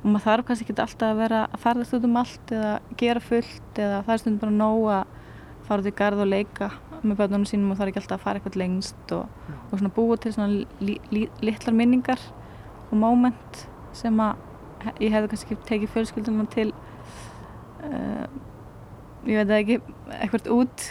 Og 0.00 0.06
maður 0.14 0.24
þarf 0.28 0.46
kannski 0.48 0.64
ekki 0.68 0.80
alltaf 0.80 1.10
að 1.12 1.18
vera 1.20 1.40
að 1.52 1.60
ferðast 1.64 1.96
út 1.98 2.06
um 2.08 2.16
allt 2.16 2.52
eða 2.56 2.70
gera 3.02 3.20
fullt 3.20 3.80
eða 3.84 3.98
það 4.06 4.14
er 4.14 4.22
stundum 4.22 4.40
bara 4.44 4.56
nóg 4.60 4.86
að 4.94 5.18
fara 5.68 5.82
út 5.84 5.90
í 5.90 5.96
garð 6.00 6.22
og 6.24 6.30
leika 6.30 6.70
með 7.02 7.20
börnunum 7.22 7.46
sínum 7.48 7.72
og 7.72 7.78
það 7.78 7.86
er 7.86 7.92
ekki 7.92 8.02
alltaf 8.02 8.18
að 8.18 8.24
fara 8.24 8.40
eitthvað 8.40 8.60
lengst 8.60 9.14
og, 9.16 9.40
og 9.70 9.74
svona 9.74 9.92
búa 9.96 10.18
til 10.20 10.32
svona 10.34 10.64
lí, 10.84 10.96
lí, 11.12 11.24
litlar 11.44 11.76
minningar 11.76 12.22
og 12.90 12.94
moment 13.00 13.64
sem 13.96 14.22
að 14.22 14.94
ég 15.02 15.12
hefði 15.14 15.32
kannski 15.32 15.58
tekið 15.68 15.94
fjölskyldunum 15.94 16.48
til 16.52 16.68
uh, 17.84 18.26
ég 19.28 19.40
veit 19.40 19.50
það 19.50 19.58
ekki 19.58 19.80
eitthvað 20.18 20.52
út 20.56 20.86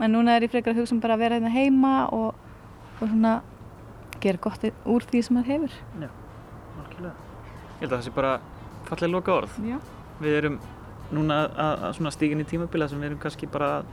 en 0.00 0.12
núna 0.12 0.36
er 0.36 0.46
ég 0.46 0.52
frekar 0.52 0.74
að 0.74 0.82
hugsa 0.82 0.96
um 0.96 1.02
bara 1.04 1.16
að 1.16 1.24
vera 1.24 1.38
hérna 1.38 1.52
heima 1.52 1.94
og, 2.12 2.36
og 3.00 3.04
svona 3.04 3.38
gera 4.20 4.40
gott 4.40 4.64
úr 4.84 5.04
því 5.08 5.24
sem 5.24 5.36
maður 5.36 5.52
hefur 5.54 5.76
Algjörlega. 6.86 7.14
Ég 7.76 7.84
held 7.84 7.92
að 7.92 7.98
það 7.98 8.06
sé 8.06 8.12
bara 8.16 8.32
fallega 8.86 9.12
loka 9.12 9.34
orð. 9.34 9.56
Já. 9.66 9.76
Við 10.22 10.38
erum 10.38 10.56
núna 11.14 11.42
að, 11.46 11.84
að 11.90 12.24
í 12.26 12.46
tímabila 12.48 12.88
sem 12.88 13.00
við 13.00 13.10
erum 13.10 13.20
kannski 13.22 13.48
bara 13.50 13.84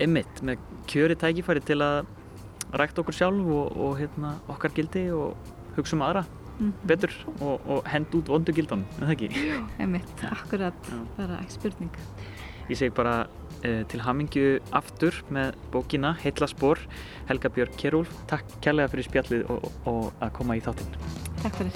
emitt 0.00 0.42
með 0.44 0.62
kjöri 0.90 1.16
tækifæri 1.18 1.62
til 1.66 1.80
að 1.84 2.06
rækta 2.72 3.02
okkur 3.02 3.16
sjálf 3.16 3.50
og, 3.52 3.76
og 3.76 3.98
hérna, 4.00 4.36
okkar 4.52 4.72
gildi 4.76 5.04
og 5.14 5.36
hugsa 5.76 5.96
um 5.98 6.04
aðra 6.06 6.24
mm. 6.58 6.72
betur 6.88 7.12
og, 7.40 7.60
og 7.66 7.80
henda 7.92 8.18
út 8.18 8.32
vondu 8.32 8.54
gildan, 8.56 8.86
en 8.98 9.04
það 9.06 9.14
ekki? 9.16 9.28
einmitt, 9.82 10.24
akkurat, 10.30 10.78
Já. 10.88 10.98
bara 11.18 11.34
ekki 11.42 11.58
spurning 11.58 11.92
Ég 12.70 12.78
segi 12.78 12.92
bara 12.94 13.16
uh, 13.26 13.82
til 13.90 14.00
hamingju 14.04 14.46
aftur 14.78 15.14
með 15.34 15.48
bókina 15.74 16.10
Heilla 16.22 16.48
spór, 16.50 16.78
Helga 17.30 17.48
Björg 17.52 17.74
Kjerúlf 17.80 18.10
takk 18.30 18.46
kærlega 18.64 18.92
fyrir 18.94 19.08
spjallið 19.10 19.42
og, 19.50 19.58
og, 19.66 19.72
og 19.92 20.04
að 20.22 20.30
koma 20.38 20.52
í 20.58 20.64
þáttinn 20.64 20.92
Takk 21.42 21.54
fyrir 21.58 21.72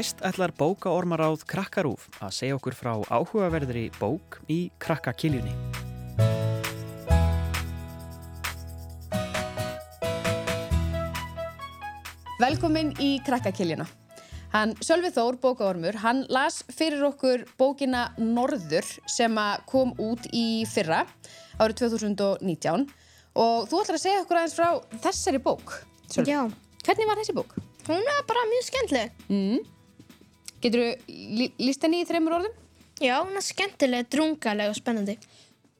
Næst 0.00 0.22
ætlar 0.24 0.48
bókaormaráð 0.56 1.42
Krakkarúf 1.44 2.06
að 2.24 2.30
segja 2.32 2.56
okkur 2.56 2.72
frá 2.72 2.92
áhugaverðri 3.12 3.82
bók 3.98 4.38
í 4.48 4.70
Krakkakiljunni. 4.80 5.50
Velkomin 12.40 12.94
í 12.96 13.10
krakkakiljuna. 13.26 13.84
Hann 14.54 14.72
Sölvi 14.80 15.10
Þór, 15.12 15.36
bókaormur, 15.42 15.98
hann 16.00 16.22
las 16.32 16.62
fyrir 16.72 17.04
okkur 17.10 17.44
bókina 17.60 18.06
Norður 18.16 18.88
sem 19.04 19.36
að 19.36 19.66
kom 19.68 19.92
út 20.00 20.24
í 20.32 20.62
fyrra, 20.70 21.02
árið 21.60 21.82
2019 21.82 22.86
og 23.36 23.68
þú 23.68 23.82
ætlar 23.82 24.00
að 24.00 24.06
segja 24.06 24.22
okkur 24.24 24.40
aðeins 24.40 24.56
frá 24.56 24.70
þessari 25.04 25.42
bók. 25.44 25.76
Sölvi. 26.08 26.32
Já, 26.32 26.46
Hvernig 26.88 27.12
var 27.12 27.20
þessi 27.20 27.36
bók? 27.36 27.52
hún 27.90 28.08
er 28.14 28.24
bara 28.28 28.46
mjög 28.48 28.66
skemmtileg. 28.70 29.20
Mm. 29.28 29.60
Getur 30.60 30.82
þú 30.82 31.50
líst 31.64 31.84
henni 31.86 32.02
í 32.02 32.08
þreymur 32.08 32.34
orðum? 32.40 32.56
Já, 33.00 33.14
hún 33.24 33.36
er 33.38 33.44
skemmtileg, 33.46 34.08
drungaleg 34.12 34.68
og 34.72 34.76
spennandi. 34.76 35.14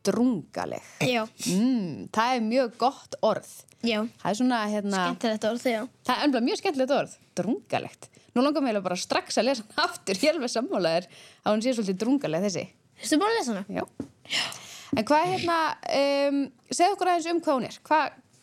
Drungaleg. 0.09 0.81
Já, 1.05 1.27
Mm, 1.51 2.09
það 2.13 2.37
er 2.37 2.41
mjög 2.41 2.77
gott 2.79 3.15
orð. 3.23 3.51
já, 3.85 4.01
Það 4.23 4.31
er 4.31 4.35
svona, 4.39 4.61
hérna, 4.73 5.03
skemmtilegt 5.05 5.45
orð, 5.45 5.63
já. 5.69 5.89
það 6.07 6.17
er 6.17 6.25
ennbla 6.25 6.41
mjög 6.41 6.57
skemmtilegt 6.63 6.91
orð. 6.97 7.17
Drungalegt. 7.37 8.09
Nú 8.35 8.43
langar 8.43 8.63
mér 8.63 8.81
bara 8.83 8.97
strax 8.97 9.37
að 9.39 9.45
lesa 9.45 9.63
hann 9.77 9.85
aftur. 9.91 10.15
Ég 10.15 10.29
er 10.31 10.35
alveg 10.39 10.51
sammálaðir 10.55 11.07
að 11.45 11.53
hún 11.53 11.63
sé 11.63 11.75
svolítið 11.75 11.99
drungaleg 11.99 12.43
þessi. 12.47 12.65
Vistu 13.01 13.19
búin 13.19 13.29
að 13.33 13.39
lesa 13.39 13.53
hana? 13.53 13.65
Já. 13.69 13.85
En 14.97 15.05
hvað 15.05 15.27
hérna, 15.33 15.59
um, 16.29 16.53
segð 16.71 16.95
okkur 16.95 17.09
aðeins 17.11 17.31
um 17.31 17.41
hvað 17.41 17.57
hún 17.59 17.65
er. 17.69 17.79
Hva, 17.85 18.01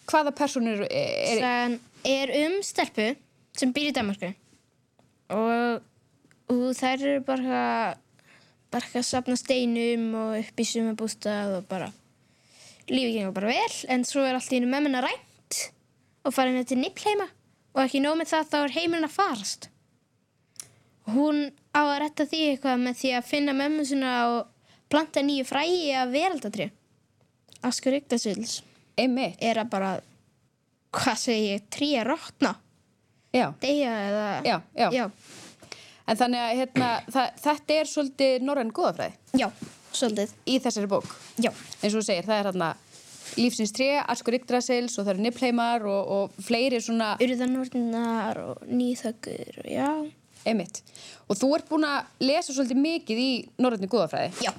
hvaða 0.07 0.35
personur 0.35 0.85
er, 0.91 1.39
Sagan 1.39 1.79
er 2.05 2.33
um 2.45 2.61
stelpu 2.61 3.15
sem 3.57 3.73
býr 3.73 3.89
í 3.89 3.93
Danmarku 3.93 4.33
og, 6.51 6.67
þær 6.77 6.95
eru 6.97 7.23
bara 7.27 7.61
bara 8.71 8.99
að 8.99 9.07
safna 9.07 9.37
steinum 9.39 10.09
og 10.19 10.35
upp 10.41 10.59
í 10.59 10.67
sumabústað 10.67 11.57
og 11.61 11.67
bara 11.69 11.87
lífið 12.87 13.15
gengur 13.17 13.35
bara 13.35 13.53
vel 13.53 13.79
en 13.93 14.05
svo 14.07 14.25
er 14.27 14.37
allt 14.37 14.51
í 14.51 14.59
einu 14.59 14.69
mömmuna 14.71 15.03
rænt 15.03 15.61
og 16.27 16.35
farin 16.35 16.59
til 16.67 16.79
nipplheima 16.81 17.29
og 17.75 17.83
ekki 17.85 18.01
nóg 18.03 18.19
með 18.19 18.31
það 18.33 18.51
þá 18.51 18.57
er 18.59 18.75
heimurinn 18.77 19.07
að 19.07 19.15
farast 19.15 19.69
hún 21.07 21.41
á 21.71 21.81
að 21.85 21.99
retta 22.03 22.27
því 22.27 22.41
eitthvað 22.51 22.83
með 22.83 22.99
því 23.01 23.13
að 23.17 23.29
finna 23.31 23.55
mömmu 23.55 23.85
sinna 23.87 24.13
og 24.33 24.69
planta 24.91 25.23
nýju 25.23 25.47
frægi 25.47 25.91
af 25.95 26.11
veraldatri 26.11 26.69
Askur 27.67 27.95
einmitt? 28.97 29.37
er 29.41 29.59
að 29.61 29.69
bara 29.71 29.91
hvað 30.97 31.19
segi 31.21 31.51
ég, 31.53 31.67
trí 31.73 31.91
að 31.99 32.09
rótna 32.11 32.55
Já. 33.35 33.51
deyja 33.61 33.91
eða 34.07 34.27
Já, 34.47 34.57
já. 34.73 34.87
já, 34.93 35.05
En 36.07 36.19
þannig 36.19 36.43
að 36.43 36.59
hérna, 36.61 36.89
það, 37.11 37.39
þetta 37.43 37.77
er 37.77 37.89
svolítið 37.91 38.45
norræn 38.47 38.73
góðafræði 38.75 39.41
já, 39.41 39.47
svolítið 39.91 40.35
í 40.47 40.59
þessari 40.63 40.91
bók. 40.91 41.09
já, 41.43 41.51
og 41.51 41.95
þú 41.95 42.03
segir, 42.05 42.27
það 42.27 42.37
er 42.37 42.49
hérna 42.51 42.69
lífsins 43.37 43.75
tré, 43.75 43.89
Askur 43.99 44.37
Yggdrasils 44.37 44.95
og 44.95 45.03
það 45.03 45.13
eru 45.13 45.25
nippleimar 45.25 45.83
og, 45.89 46.13
og 46.15 46.47
fleiri 46.47 46.79
svona 46.81 47.13
urðanornar 47.23 48.39
og 48.45 48.63
nýþöggur 48.71 49.61
og 49.65 49.69
já, 49.69 49.89
einmitt. 50.47 50.81
Og 51.27 51.39
þú 51.39 51.51
ert 51.57 51.69
búin 51.69 51.87
að 51.89 52.23
lesa 52.23 52.55
svolítið 52.55 52.83
mikið 52.85 53.23
í 53.23 53.31
norrænni 53.59 53.91
góðafræði. 53.91 54.47
já 54.47 54.53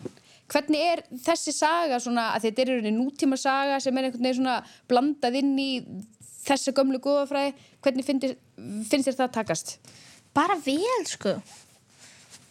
Hvernig 0.48 0.80
er 0.80 1.02
þessi 1.26 1.52
saga 1.52 1.98
svona, 2.00 2.30
að 2.32 2.46
þetta 2.46 2.62
er 2.64 2.86
nútíma 2.96 3.36
saga 3.36 3.76
sem 3.84 3.96
er 3.98 4.08
einhvern 4.08 4.24
veginn 4.24 4.38
svona 4.38 4.54
blandað 4.88 5.36
inn 5.42 5.50
í 5.60 5.70
þessa 6.46 6.72
gömlu 6.76 7.00
góðafræði, 7.04 7.52
hvernig 7.84 8.06
finnst 8.08 9.10
þér 9.10 9.18
það 9.18 9.34
takast? 9.34 9.74
Bara 10.36 10.56
vel 10.64 11.04
sko 11.08 11.36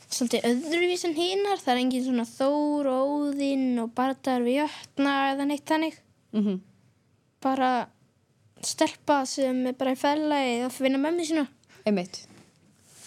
svolítið 0.08 0.48
öðruvís 0.48 1.04
en 1.06 1.18
hinnar 1.18 1.60
það 1.62 1.74
er 1.74 1.82
engin 1.84 2.06
svona 2.06 2.26
Þór 2.30 2.90
og 2.94 3.12
Óðinn 3.18 3.82
og 3.84 3.92
bardagar 3.98 4.46
við 4.46 4.62
jötna 4.62 5.14
eða 5.34 5.50
neitt 5.50 5.68
þannig 5.68 6.02
Mm 6.36 6.64
bara 7.44 7.88
stelpa 8.66 9.20
sem 9.30 9.60
er 9.70 9.76
bara 9.78 9.94
í 9.94 10.00
fællagi 10.00 10.64
að 10.66 10.74
finna 10.74 10.98
mömmu 11.02 11.26
sína 11.28 11.44
Einmitt. 11.88 12.24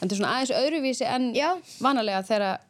En 0.01 0.09
þetta 0.09 0.15
er 0.15 0.19
svona 0.21 0.35
aðeins 0.37 0.53
öðruvísi 0.57 1.05
en 1.05 1.27
já, 1.37 1.49
vanalega 1.85 2.23
þegar 2.25 2.63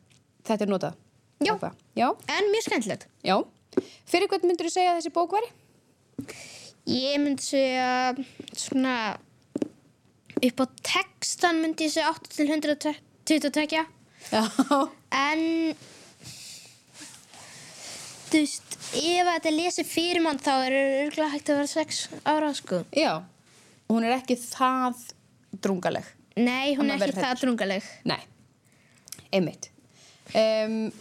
þetta 0.49 0.64
er 0.64 0.73
notað. 0.73 0.97
Já. 1.45 1.52
Já. 1.95 2.09
en 2.11 2.49
mjög 2.50 2.66
skemmtilegt 2.66 3.07
Já. 3.23 3.37
Fyrir 4.11 4.28
hvern 4.33 4.49
myndur 4.49 4.66
þú 4.66 4.73
segja 4.75 4.95
að 4.95 4.99
þessi 4.99 5.12
bók 5.14 5.37
væri? 5.37 5.52
Ég 6.90 7.21
myndi 7.23 7.45
segja 7.45 7.90
svona 8.59 8.97
upp 10.49 10.62
á 10.64 10.66
textan 10.87 11.61
myndi 11.62 11.87
ég 11.88 11.94
segja 11.94 12.11
8 12.12 12.32
til 12.35 12.49
122 12.49 13.66
Já. 13.70 13.85
en 15.11 15.42
þú 18.30 18.40
veist 18.40 18.76
ef 19.00 19.28
þetta 19.30 19.52
lesi 19.54 19.85
fyrir 19.87 20.23
mann 20.25 20.40
þá 20.40 20.52
er 20.66 20.76
örgulega 20.78 21.32
hægt 21.35 21.52
að 21.52 21.61
vera 21.61 21.73
6 21.75 22.00
ára 22.25 22.50
sko 22.56 22.82
Já. 22.97 23.12
Hún 23.90 24.06
er 24.06 24.14
ekki 24.20 24.37
það 24.38 25.00
drungaleg. 25.64 26.06
Nei, 26.38 26.76
hún 26.78 26.92
er 26.94 27.02
ekki 27.02 27.18
það 27.18 27.40
drungaleg 27.42 27.87
Nei. 28.06 28.20
Einmitt. 29.35 29.70
Um, 30.30 30.92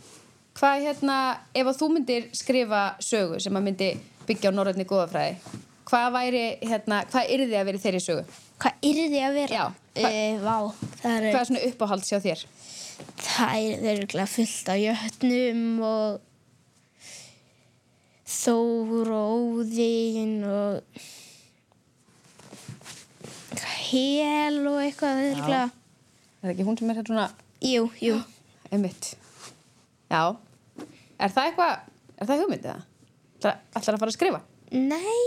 hvað 0.57 0.85
hérna, 0.87 1.17
ef 1.53 1.69
að 1.69 1.77
þú 1.79 1.89
myndir 1.93 2.29
skrifa 2.37 2.81
sögu 3.03 3.37
sem 3.41 3.55
að 3.55 3.67
myndi 3.67 3.89
byggja 4.29 4.49
á 4.49 4.57
norrætni 4.57 4.85
góðafræði, 4.89 5.37
hvað 5.89 6.07
væri, 6.17 6.43
hérna, 6.65 7.03
hvað 7.09 7.33
yrði 7.35 7.57
að 7.57 7.67
vera 7.69 7.81
þeirri 7.85 8.01
sögu? 8.05 8.39
Hvað 8.59 8.73
yrði 8.89 9.19
að 9.23 9.37
vera? 9.39 9.53
Já, 9.55 9.65
hva- 9.69 9.75
Uh, 9.99 10.39
vá, 10.43 10.55
það 11.01 11.11
er, 11.11 11.25
Hvað 11.33 11.39
er 11.41 11.47
svona 11.49 11.65
uppáhalds 11.69 12.09
hjá 12.11 12.19
þér? 12.23 12.41
það 13.19 13.53
er 13.59 13.85
örugglega 13.93 14.27
fullt 14.27 14.69
af 14.69 14.77
jötnum 14.79 15.61
og 15.83 16.19
Þór 18.29 19.09
og 19.09 19.29
Óðinn 19.65 20.43
og 20.45 20.81
Hel 23.89 24.59
og 24.69 24.77
eitthvað 24.83 25.21
örugglega. 25.31 25.63
Er 26.39 26.45
það 26.45 26.51
ekki 26.53 26.65
hún 26.67 26.77
sem 26.79 26.91
er 26.93 26.99
hérna 26.99 27.09
svona, 27.09 27.27
Jú, 27.65 27.87
jú. 28.03 28.19
einmitt. 28.71 29.09
Já. 30.11 30.21
Er 31.19 31.33
það 31.33 31.47
eitthvað, 31.49 31.73
er 32.21 32.29
það 32.29 32.43
hugmyndið 32.43 32.69
það? 32.69 32.83
Ætlar, 33.39 33.57
ætlar 33.79 33.95
að 33.97 34.03
fara 34.03 34.13
að 34.13 34.17
skrifa? 34.19 34.41
Nei, 34.71 35.25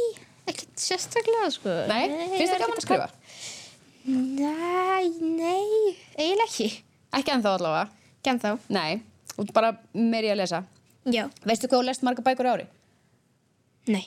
ekkert 0.72 0.80
sérstaklega 0.80 1.50
sko. 1.52 1.68
Nei, 1.88 2.08
finnst 2.36 2.52
þér 2.52 2.62
gaman 2.62 2.78
að 2.78 2.84
skrifa? 2.84 3.08
Nei, 4.04 5.10
nei, 5.20 5.96
eiginlega 6.16 6.46
ekki. 6.48 6.68
Ekki 7.12 7.34
ennþá 7.34 7.52
allavega. 7.58 7.90
Gæm 8.24 8.40
þá. 8.40 8.50
Nei, 8.72 9.02
þú 9.34 9.44
ert 9.44 9.52
bara 9.54 9.72
meiri 9.92 10.32
að 10.32 10.40
lesa. 10.40 10.62
Já. 11.04 11.28
Veistu 11.44 11.68
hvað 11.68 11.82
þú 11.82 11.86
lest 11.88 12.02
marga 12.06 12.22
bækur 12.24 12.48
ári? 12.48 12.66
Nei. 13.90 14.06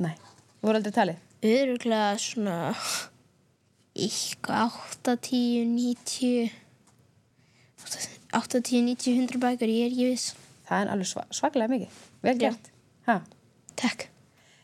Nei. 0.00 0.14
Þú 0.60 0.68
voru 0.68 0.80
aldrei 0.80 0.96
talið? 0.96 1.22
Öruglega 1.40 2.18
svona 2.20 2.56
eitthvað 3.94 4.76
8, 5.06 5.16
10, 5.30 5.74
90 5.76 6.50
8, 8.30 8.60
10, 8.62 8.84
90, 8.86 9.16
100 9.26 9.42
bækur, 9.42 9.70
ég 9.72 9.88
er 9.88 9.92
ekki 9.94 10.10
viss. 10.12 10.34
Það 10.68 10.84
er 10.84 10.92
alveg 10.94 11.10
sva 11.10 11.26
svaklega 11.34 11.72
mikið. 11.72 12.00
Vel 12.22 12.38
gert. 12.40 12.72
Ha. 13.08 13.20
Takk. 13.80 14.09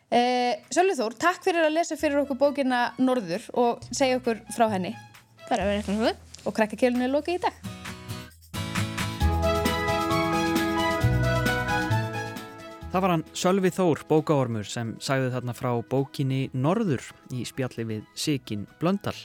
Eh, 0.07 0.63
Sölvi 0.71 0.95
Þór, 0.95 1.17
takk 1.19 1.43
fyrir 1.43 1.65
að 1.67 1.73
lesa 1.81 1.97
fyrir 1.99 2.21
okkur 2.21 2.39
bókina 2.39 2.93
Norður 3.03 3.43
og 3.59 3.83
segja 3.91 4.21
okkur 4.21 4.39
frá 4.55 4.69
henni. 4.71 4.93
Bara 5.49 5.65
að 5.65 5.71
vera 5.73 5.81
eitthvað 5.81 6.05
hlut. 6.05 6.23
Og 6.47 6.55
krakkakjölinu 6.55 7.09
er 7.09 7.11
lokið 7.11 7.41
í 7.41 7.43
dag. 7.43 7.57
Það 12.93 13.03
var 13.03 13.13
hann 13.13 13.25
Sölvi 13.35 13.73
Þór, 13.75 14.05
bókaormur, 14.09 14.65
sem 14.65 14.95
sagði 15.03 15.33
þarna 15.35 15.55
frá 15.59 15.73
bókinni 15.91 16.47
Norður 16.55 17.03
í 17.35 17.43
spjalli 17.45 17.85
við 17.85 18.07
Sigin 18.15 18.63
Blöndal. 18.79 19.17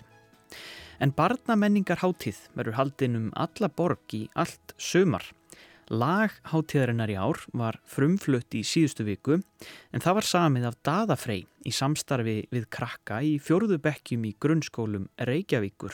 En 1.02 1.14
barnamenningar 1.14 2.02
hátíð 2.02 2.42
verður 2.58 2.80
haldin 2.80 3.20
um 3.20 3.30
alla 3.38 3.70
borg 3.70 4.18
í 4.18 4.26
allt 4.34 4.74
sömar. 4.82 5.30
Lag 5.92 6.32
hátíðarinnar 6.48 7.12
í 7.12 7.18
ár 7.20 7.36
var 7.52 7.76
frumflutt 7.84 8.56
í 8.56 8.62
síðustu 8.64 9.04
viku 9.04 9.42
en 9.92 10.00
það 10.00 10.16
var 10.16 10.28
samið 10.30 10.68
af 10.70 10.78
Daðafrey 10.88 11.42
í 11.68 11.74
samstarfi 11.76 12.36
við 12.48 12.70
krakka 12.72 13.18
í 13.28 13.34
fjórðu 13.44 13.76
bekkjum 13.84 14.24
í 14.30 14.32
grunnskólum 14.40 15.10
Reykjavíkur. 15.20 15.92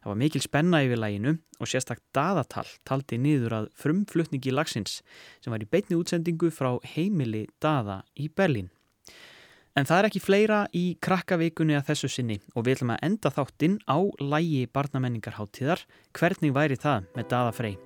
Það 0.00 0.08
var 0.08 0.20
mikil 0.22 0.40
spenna 0.40 0.80
yfir 0.86 1.02
læginu 1.02 1.34
og 1.60 1.68
sérstakt 1.68 2.00
daðatal 2.16 2.64
taldi 2.88 3.18
niður 3.20 3.58
að 3.58 3.68
frumflutningi 3.82 4.56
lagsins 4.56 5.02
sem 5.44 5.52
var 5.52 5.60
í 5.60 5.68
beitni 5.68 6.00
útsendingu 6.00 6.48
frá 6.48 6.78
heimili 6.94 7.44
daða 7.60 8.00
í 8.16 8.30
Berlín. 8.32 8.72
En 9.76 9.84
það 9.84 9.98
er 9.98 10.08
ekki 10.08 10.24
fleira 10.24 10.62
í 10.72 10.86
krakkavikunni 11.04 11.76
að 11.76 11.92
þessu 11.92 12.08
sinni 12.16 12.40
og 12.54 12.64
við 12.64 12.78
ætlum 12.78 12.96
að 12.96 13.04
enda 13.10 13.36
þáttinn 13.36 13.78
á 13.84 14.00
lægi 14.16 14.64
barnamenningarháttíðar 14.72 15.84
hvernig 16.16 16.56
væri 16.56 16.80
það 16.80 17.12
með 17.12 17.32
daða 17.36 17.54
frey. 17.60 17.76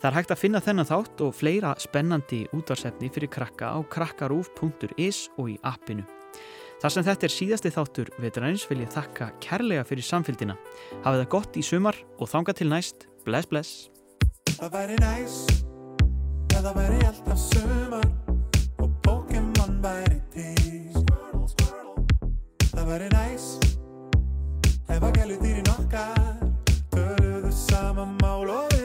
Það 0.00 0.08
er 0.10 0.16
hægt 0.18 0.34
að 0.34 0.42
finna 0.42 0.62
þennan 0.64 0.90
þátt 0.90 1.24
og 1.26 1.34
fleira 1.36 1.72
spennandi 1.82 2.44
útvarsefni 2.56 3.10
fyrir 3.14 3.32
krakka 3.32 3.72
á 3.74 3.78
krakkarúf.is 3.92 5.26
og 5.36 5.50
í 5.54 5.58
appinu. 5.66 6.06
Þar 6.82 6.92
sem 6.92 7.04
þetta 7.06 7.26
er 7.26 7.32
síðasti 7.32 7.72
þáttur 7.72 8.14
veturænins 8.20 8.66
vil 8.68 8.82
ég 8.84 8.92
þakka 8.92 9.30
kærlega 9.40 9.86
fyrir 9.88 10.04
samfélgina. 10.04 10.58
Hafið 11.06 11.22
það 11.24 11.30
gott 11.38 11.56
í 11.56 11.64
sumar 11.64 12.00
og 12.20 12.28
þanga 12.28 12.56
til 12.58 12.68
næst. 12.72 13.08
Bless, 13.24 13.48
bless. 13.48 13.86
Það 14.56 14.72
væri 14.72 14.94
næs 15.00 15.34
Ef 16.54 16.62
það 16.64 16.76
væri 16.78 17.00
alltaf 17.04 17.40
sumar 17.40 18.06
Og 18.80 18.90
Pokémon 19.04 19.74
væri 19.84 20.20
til 20.32 20.94
Það 22.70 22.86
væri 22.88 23.10
næs 23.12 23.50
Ef 24.88 25.02
að 25.02 25.12
gælu 25.18 25.36
dýrin 25.42 25.68
okkar 25.74 26.40
Töluðu 26.94 27.52
sama 27.52 28.08
mál 28.22 28.48
og 28.48 28.75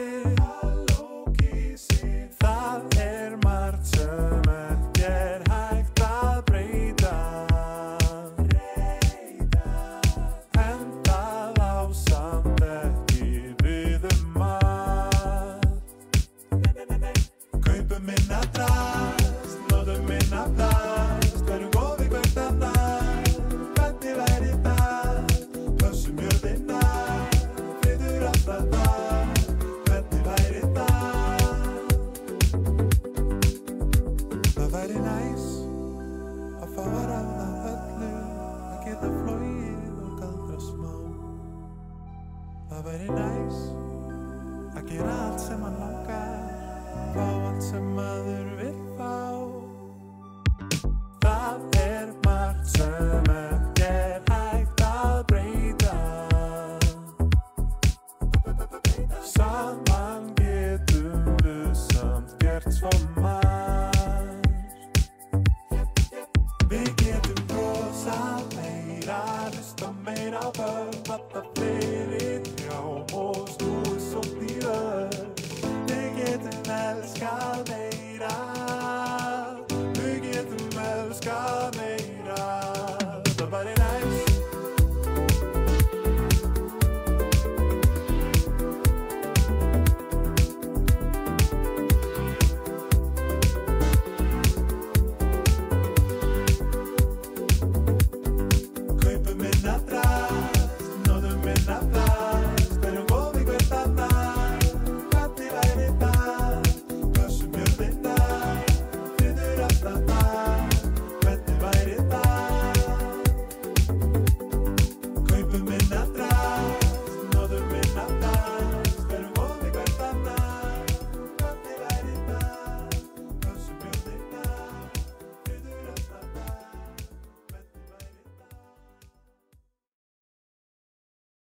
samt 62.82 63.11